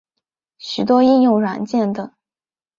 [0.57, 2.11] 许多应用软件等。